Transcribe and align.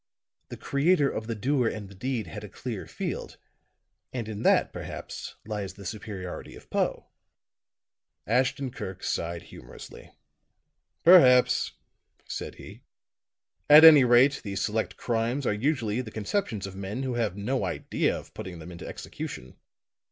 The 0.49 0.57
creator 0.57 1.11
of 1.11 1.27
the 1.27 1.35
doer 1.35 1.67
and 1.67 1.87
the 1.87 1.93
deed 1.93 2.25
had 2.25 2.43
a 2.43 2.49
clear 2.49 2.87
field; 2.87 3.37
and 4.11 4.27
in 4.27 4.41
that, 4.41 4.73
perhaps, 4.73 5.35
lies 5.45 5.75
the 5.75 5.85
superiority 5.85 6.55
of 6.55 6.71
Poe." 6.71 7.05
Ashton 8.25 8.71
Kirk 8.71 9.03
sighed 9.03 9.43
humorously. 9.43 10.11
"Perhaps," 11.03 11.73
said 12.25 12.55
he. 12.55 12.81
"At 13.69 13.83
any 13.85 14.03
rate 14.03 14.41
the 14.43 14.55
select 14.55 14.97
crimes 14.97 15.45
are 15.45 15.53
usually 15.53 16.01
the 16.01 16.09
conceptions 16.09 16.65
of 16.65 16.75
men 16.75 17.03
who 17.03 17.13
have 17.13 17.37
no 17.37 17.63
idea 17.63 18.17
of 18.17 18.33
putting 18.33 18.57
them 18.57 18.71
into 18.71 18.87
execution. 18.87 19.55